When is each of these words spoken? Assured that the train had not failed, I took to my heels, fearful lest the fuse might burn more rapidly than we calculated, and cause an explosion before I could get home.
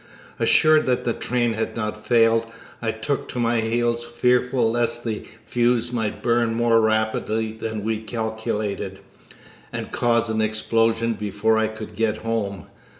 Assured 0.39 0.87
that 0.87 1.03
the 1.03 1.13
train 1.13 1.53
had 1.53 1.75
not 1.75 1.95
failed, 2.07 2.47
I 2.81 2.89
took 2.89 3.29
to 3.29 3.39
my 3.39 3.59
heels, 3.59 4.03
fearful 4.03 4.71
lest 4.71 5.03
the 5.03 5.25
fuse 5.45 5.91
might 5.93 6.23
burn 6.23 6.55
more 6.55 6.81
rapidly 6.81 7.51
than 7.51 7.83
we 7.83 7.99
calculated, 8.01 8.99
and 9.71 9.91
cause 9.91 10.27
an 10.27 10.41
explosion 10.41 11.13
before 11.13 11.59
I 11.59 11.67
could 11.67 11.95
get 11.95 12.17
home. 12.25 12.65